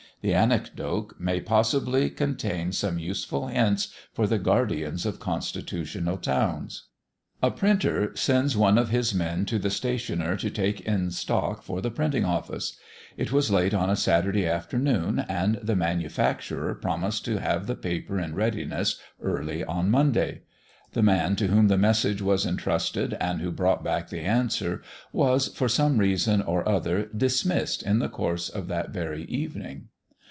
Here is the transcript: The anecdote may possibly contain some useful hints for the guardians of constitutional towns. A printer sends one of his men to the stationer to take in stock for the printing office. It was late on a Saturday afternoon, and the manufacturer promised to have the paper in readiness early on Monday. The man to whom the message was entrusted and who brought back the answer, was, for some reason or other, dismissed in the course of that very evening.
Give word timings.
The 0.23 0.35
anecdote 0.35 1.15
may 1.17 1.41
possibly 1.41 2.11
contain 2.11 2.73
some 2.73 2.99
useful 2.99 3.47
hints 3.47 3.91
for 4.13 4.27
the 4.27 4.37
guardians 4.37 5.03
of 5.03 5.19
constitutional 5.19 6.17
towns. 6.17 6.89
A 7.41 7.49
printer 7.49 8.15
sends 8.15 8.55
one 8.55 8.77
of 8.77 8.89
his 8.91 9.15
men 9.15 9.45
to 9.45 9.57
the 9.57 9.71
stationer 9.71 10.37
to 10.37 10.51
take 10.51 10.81
in 10.81 11.09
stock 11.09 11.63
for 11.63 11.81
the 11.81 11.89
printing 11.89 12.23
office. 12.23 12.77
It 13.17 13.31
was 13.31 13.49
late 13.49 13.73
on 13.73 13.89
a 13.89 13.95
Saturday 13.95 14.45
afternoon, 14.45 15.25
and 15.27 15.55
the 15.55 15.75
manufacturer 15.75 16.75
promised 16.75 17.25
to 17.25 17.39
have 17.39 17.65
the 17.65 17.73
paper 17.75 18.19
in 18.19 18.35
readiness 18.35 18.99
early 19.23 19.63
on 19.65 19.89
Monday. 19.89 20.43
The 20.93 21.01
man 21.01 21.35
to 21.37 21.47
whom 21.47 21.67
the 21.67 21.79
message 21.79 22.21
was 22.21 22.45
entrusted 22.45 23.15
and 23.19 23.41
who 23.41 23.49
brought 23.51 23.83
back 23.83 24.09
the 24.09 24.21
answer, 24.21 24.83
was, 25.11 25.47
for 25.47 25.67
some 25.67 25.97
reason 25.97 26.43
or 26.43 26.69
other, 26.69 27.07
dismissed 27.17 27.81
in 27.81 27.97
the 27.97 28.07
course 28.07 28.49
of 28.49 28.67
that 28.67 28.91
very 28.91 29.23
evening. 29.25 29.87